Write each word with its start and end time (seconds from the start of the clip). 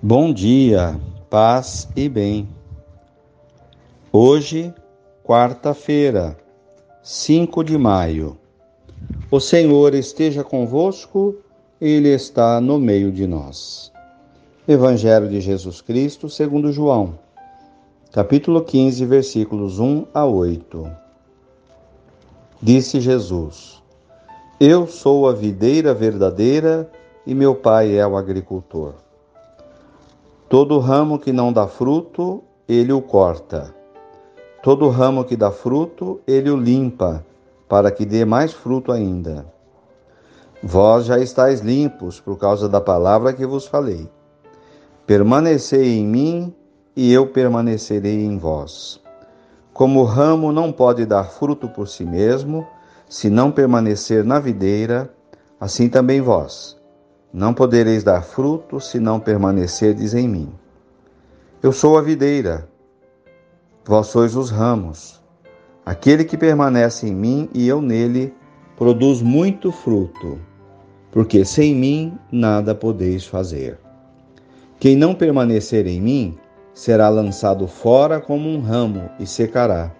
Bom 0.00 0.32
dia, 0.32 0.96
paz 1.28 1.88
e 1.96 2.08
bem. 2.08 2.48
Hoje, 4.12 4.72
quarta-feira, 5.24 6.38
5 7.02 7.64
de 7.64 7.76
maio. 7.76 8.38
O 9.28 9.40
Senhor 9.40 9.94
esteja 9.94 10.44
convosco, 10.44 11.34
Ele 11.80 12.10
está 12.10 12.60
no 12.60 12.78
meio 12.78 13.10
de 13.10 13.26
nós. 13.26 13.90
Evangelho 14.68 15.28
de 15.28 15.40
Jesus 15.40 15.80
Cristo, 15.80 16.30
segundo 16.30 16.72
João, 16.72 17.18
capítulo 18.12 18.62
15, 18.62 19.04
versículos 19.04 19.80
1 19.80 20.06
a 20.14 20.24
8. 20.24 20.88
Disse 22.62 23.00
Jesus: 23.00 23.82
Eu 24.60 24.86
sou 24.86 25.28
a 25.28 25.32
videira 25.32 25.92
verdadeira 25.92 26.88
e 27.26 27.34
meu 27.34 27.56
Pai 27.56 27.96
é 27.96 28.06
o 28.06 28.16
agricultor. 28.16 29.07
Todo 30.48 30.78
ramo 30.78 31.18
que 31.18 31.30
não 31.30 31.52
dá 31.52 31.66
fruto, 31.66 32.42
ele 32.66 32.90
o 32.90 33.02
corta. 33.02 33.74
Todo 34.62 34.88
ramo 34.88 35.22
que 35.22 35.36
dá 35.36 35.50
fruto, 35.50 36.22
ele 36.26 36.48
o 36.48 36.56
limpa, 36.56 37.22
para 37.68 37.90
que 37.90 38.06
dê 38.06 38.24
mais 38.24 38.54
fruto 38.54 38.90
ainda. 38.90 39.44
Vós 40.62 41.04
já 41.04 41.18
estáis 41.18 41.60
limpos 41.60 42.18
por 42.18 42.38
causa 42.38 42.66
da 42.66 42.80
palavra 42.80 43.34
que 43.34 43.44
vos 43.44 43.66
falei. 43.66 44.08
Permanecei 45.06 45.98
em 45.98 46.06
mim 46.06 46.54
e 46.96 47.12
eu 47.12 47.26
permanecerei 47.26 48.24
em 48.24 48.38
vós. 48.38 49.02
Como 49.74 50.00
o 50.00 50.04
ramo 50.04 50.50
não 50.50 50.72
pode 50.72 51.04
dar 51.04 51.24
fruto 51.24 51.68
por 51.68 51.86
si 51.86 52.06
mesmo, 52.06 52.66
se 53.06 53.28
não 53.28 53.50
permanecer 53.50 54.24
na 54.24 54.38
videira, 54.38 55.12
assim 55.60 55.90
também 55.90 56.22
vós 56.22 56.77
não 57.32 57.52
podereis 57.52 58.02
dar 58.02 58.22
fruto 58.22 58.80
se 58.80 58.98
não 58.98 59.20
permanecerdes 59.20 60.14
em 60.14 60.26
mim. 60.28 60.52
Eu 61.62 61.72
sou 61.72 61.98
a 61.98 62.02
videira, 62.02 62.68
vós 63.84 64.06
sois 64.08 64.36
os 64.36 64.50
ramos. 64.50 65.20
Aquele 65.84 66.24
que 66.24 66.36
permanece 66.36 67.08
em 67.08 67.14
mim 67.14 67.48
e 67.54 67.66
eu 67.66 67.80
nele, 67.80 68.34
produz 68.76 69.22
muito 69.22 69.72
fruto, 69.72 70.38
porque 71.10 71.44
sem 71.44 71.74
mim 71.74 72.18
nada 72.30 72.74
podeis 72.74 73.26
fazer. 73.26 73.78
Quem 74.78 74.94
não 74.94 75.14
permanecer 75.14 75.86
em 75.86 76.00
mim 76.00 76.38
será 76.72 77.08
lançado 77.08 77.66
fora 77.66 78.20
como 78.20 78.48
um 78.48 78.60
ramo 78.60 79.10
e 79.18 79.26
secará. 79.26 79.90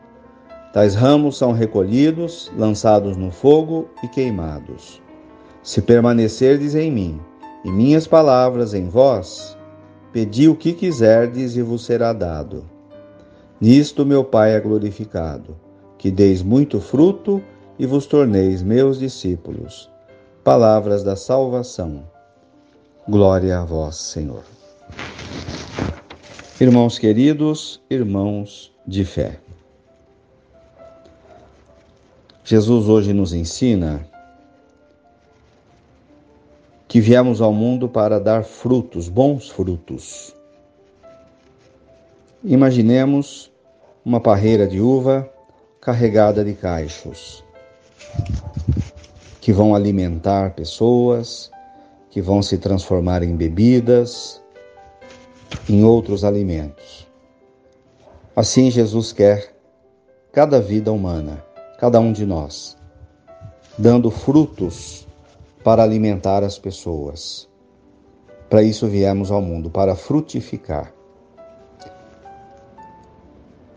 Tais 0.72 0.94
ramos 0.94 1.36
são 1.36 1.50
recolhidos, 1.50 2.52
lançados 2.56 3.16
no 3.16 3.32
fogo 3.32 3.88
e 4.04 4.08
queimados. 4.08 5.02
Se 5.68 5.82
permanecerdes 5.82 6.74
em 6.74 6.90
mim, 6.90 7.20
e 7.62 7.70
minhas 7.70 8.06
palavras 8.06 8.72
em 8.72 8.88
vós, 8.88 9.54
pedi 10.10 10.48
o 10.48 10.56
que 10.56 10.72
quiserdes 10.72 11.56
e 11.56 11.62
vos 11.62 11.84
será 11.84 12.14
dado. 12.14 12.64
Nisto 13.60 14.06
meu 14.06 14.24
Pai 14.24 14.54
é 14.54 14.60
glorificado, 14.60 15.54
que 15.98 16.10
deis 16.10 16.40
muito 16.40 16.80
fruto 16.80 17.42
e 17.78 17.84
vos 17.84 18.06
torneis 18.06 18.62
meus 18.62 18.98
discípulos. 18.98 19.90
Palavras 20.42 21.04
da 21.04 21.14
salvação. 21.14 22.02
Glória 23.06 23.58
a 23.58 23.64
vós, 23.66 23.96
Senhor. 23.96 24.44
Irmãos 26.58 26.98
queridos, 26.98 27.78
irmãos 27.90 28.72
de 28.86 29.04
fé. 29.04 29.38
Jesus 32.42 32.88
hoje 32.88 33.12
nos 33.12 33.34
ensina 33.34 34.08
que 36.88 37.02
viemos 37.02 37.42
ao 37.42 37.52
mundo 37.52 37.86
para 37.86 38.18
dar 38.18 38.42
frutos, 38.42 39.10
bons 39.10 39.50
frutos. 39.50 40.34
Imaginemos 42.42 43.52
uma 44.02 44.20
parreira 44.20 44.66
de 44.66 44.80
uva 44.80 45.28
carregada 45.82 46.42
de 46.42 46.54
caixos 46.54 47.44
que 49.38 49.52
vão 49.52 49.74
alimentar 49.74 50.54
pessoas, 50.54 51.50
que 52.10 52.22
vão 52.22 52.40
se 52.42 52.56
transformar 52.56 53.22
em 53.22 53.36
bebidas, 53.36 54.42
em 55.68 55.84
outros 55.84 56.24
alimentos. 56.24 57.06
Assim 58.34 58.70
Jesus 58.70 59.12
quer 59.12 59.54
cada 60.32 60.58
vida 60.60 60.90
humana, 60.90 61.44
cada 61.78 62.00
um 62.00 62.12
de 62.12 62.24
nós, 62.24 62.78
dando 63.76 64.10
frutos 64.10 65.07
para 65.68 65.82
alimentar 65.82 66.42
as 66.42 66.58
pessoas. 66.58 67.46
Para 68.48 68.62
isso 68.62 68.86
viemos 68.86 69.30
ao 69.30 69.42
mundo, 69.42 69.68
para 69.68 69.94
frutificar. 69.94 70.94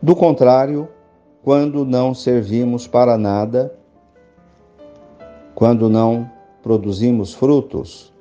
Do 0.01 0.15
contrário, 0.15 0.87
quando 1.43 1.83
não 1.83 2.13
servimos 2.13 2.87
para 2.87 3.17
nada, 3.17 3.77
quando 5.53 5.89
não 5.89 6.31
produzimos 6.63 7.33
frutos, 7.33 8.13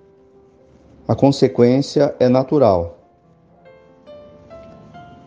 a 1.06 1.14
consequência 1.14 2.12
é 2.18 2.28
natural. 2.28 2.98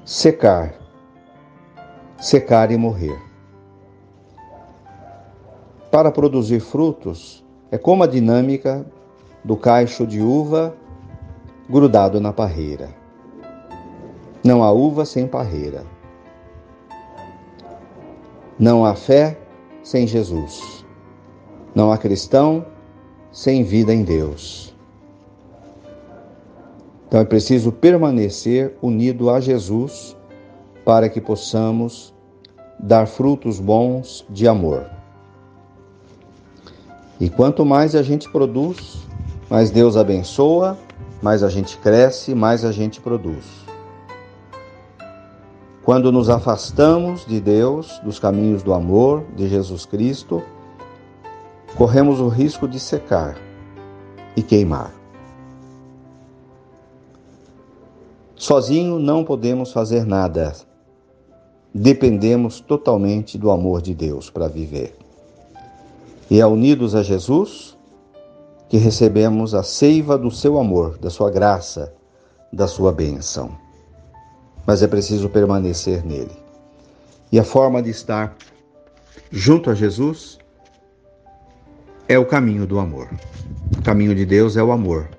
Secar. 0.03 0.74
Secar 2.18 2.72
e 2.72 2.78
morrer. 2.78 3.18
Para 5.90 6.12
produzir 6.12 6.59
frutos, 6.59 7.43
é 7.73 7.78
como 7.79 8.03
a 8.03 8.07
dinâmica 8.07 8.85
do 9.44 9.57
cacho 9.57 10.06
de 10.06 10.22
uva 10.22 10.75
grudado 11.67 12.22
na 12.22 12.31
parreira. 12.31 12.88
Não 14.44 14.63
há 14.63 14.72
uva 14.72 15.06
sem 15.06 15.25
parreira. 15.25 15.84
Não 18.59 18.85
há 18.85 18.94
fé 18.94 19.39
sem 19.81 20.06
Jesus. 20.06 20.85
Não 21.73 21.91
há 21.91 21.97
cristão 21.97 22.63
sem 23.31 23.63
vida 23.63 23.91
em 23.91 24.03
Deus. 24.03 24.75
Então 27.07 27.22
é 27.22 27.25
preciso 27.25 27.72
permanecer 27.72 28.78
unido 28.84 29.31
a 29.31 29.40
Jesus 29.40 30.16
para 30.85 31.09
que 31.09 31.19
possamos 31.19 32.13
dar 32.79 33.07
frutos 33.07 33.59
bons 33.59 34.23
de 34.29 34.47
amor. 34.47 34.85
E 37.19 37.29
quanto 37.29 37.66
mais 37.66 37.96
a 37.96 38.01
gente 38.01 38.29
produz, 38.29 38.97
mais 39.50 39.69
Deus 39.69 39.96
abençoa, 39.96 40.78
mais 41.22 41.44
a 41.44 41.50
gente 41.50 41.78
cresce, 41.78 42.34
mais 42.34 42.66
a 42.66 42.72
gente 42.72 43.00
produz. 43.00 43.46
Quando 45.84 46.12
nos 46.12 46.29
afastamos 46.29 47.25
de 47.25 47.40
Deus, 47.41 48.00
dos 48.03 48.18
caminhos 48.18 48.63
do 48.63 48.73
amor, 48.73 49.23
de 49.35 49.47
Jesus 49.47 49.85
Cristo, 49.85 50.41
corremos 51.75 52.19
o 52.19 52.29
risco 52.29 52.68
de 52.68 52.79
secar 52.79 53.38
e 54.35 54.41
queimar. 54.41 54.94
Sozinho 58.35 58.97
não 58.97 59.23
podemos 59.23 59.72
fazer 59.72 60.06
nada. 60.06 60.53
Dependemos 61.73 62.59
totalmente 62.59 63.38
do 63.38 63.52
amor 63.52 63.81
de 63.81 63.94
Deus 63.94 64.29
para 64.29 64.47
viver. 64.47 65.03
E 66.29 66.39
é 66.39 66.45
unidos 66.45 66.95
a 66.95 67.03
Jesus 67.03 67.78
que 68.69 68.78
recebemos 68.78 69.53
a 69.53 69.61
seiva 69.61 70.17
do 70.17 70.31
seu 70.31 70.57
amor, 70.57 70.97
da 70.97 71.09
sua 71.09 71.29
graça, 71.29 71.94
da 72.51 72.67
sua 72.67 72.91
bênção. 72.91 73.56
Mas 74.66 74.81
é 74.81 74.88
preciso 74.88 75.29
permanecer 75.29 76.03
nele. 76.05 76.35
E 77.31 77.40
a 77.40 77.43
forma 77.43 77.81
de 77.81 77.90
estar 77.90 78.35
junto 79.31 79.70
a 79.70 79.75
Jesus 79.75 80.40
é 82.08 82.17
o 82.17 82.26
caminho 82.26 82.66
do 82.66 82.79
amor. 82.79 83.09
O 83.78 83.81
caminho 83.81 84.16
de 84.16 84.26
Deus 84.26 84.58
é 84.58 84.64
o 84.64 84.72
amor. 84.72 85.09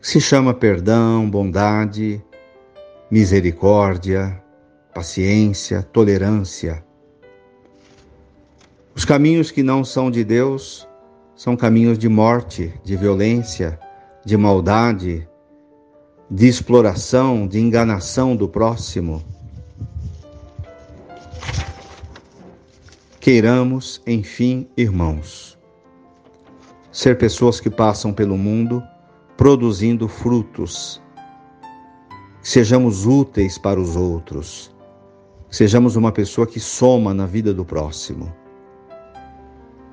Se 0.00 0.20
chama 0.20 0.52
perdão, 0.52 1.28
bondade, 1.28 2.22
misericórdia, 3.10 4.40
paciência, 4.94 5.82
tolerância 5.82 6.84
os 8.96 9.04
caminhos 9.04 9.50
que 9.50 9.62
não 9.62 9.84
são 9.84 10.08
de 10.10 10.22
Deus 10.22 10.86
são 11.34 11.56
caminhos 11.56 11.98
de 11.98 12.08
morte, 12.08 12.72
de 12.84 12.96
violência, 12.96 13.78
de 14.24 14.36
maldade, 14.36 15.28
de 16.30 16.46
exploração, 16.46 17.46
de 17.46 17.58
enganação 17.58 18.36
do 18.36 18.48
próximo. 18.48 19.22
Queiramos, 23.18 24.00
enfim, 24.06 24.68
irmãos, 24.76 25.58
ser 26.92 27.18
pessoas 27.18 27.58
que 27.58 27.70
passam 27.70 28.12
pelo 28.12 28.38
mundo 28.38 28.80
produzindo 29.36 30.06
frutos, 30.06 31.02
sejamos 32.40 33.06
úteis 33.06 33.58
para 33.58 33.80
os 33.80 33.96
outros, 33.96 34.72
sejamos 35.50 35.96
uma 35.96 36.12
pessoa 36.12 36.46
que 36.46 36.60
soma 36.60 37.12
na 37.12 37.26
vida 37.26 37.52
do 37.52 37.64
próximo. 37.64 38.43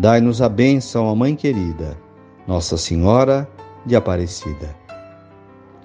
Dai-nos 0.00 0.40
a 0.40 0.48
bênção, 0.48 1.10
a 1.10 1.14
Mãe 1.14 1.36
querida, 1.36 1.94
Nossa 2.48 2.78
Senhora 2.78 3.46
de 3.84 3.94
Aparecida. 3.94 4.74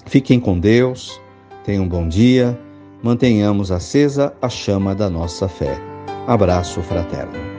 Fiquem 0.06 0.40
com 0.40 0.58
Deus, 0.58 1.20
tenham 1.66 1.84
um 1.84 1.90
bom 1.90 2.08
dia, 2.08 2.58
mantenhamos 3.04 3.74
acesa 3.74 4.34
a 4.42 4.48
chama 4.48 4.96
da 4.96 5.10
nossa 5.10 5.50
fé. 5.50 5.78
Abraço 6.26 6.82
fraterno. 6.82 7.55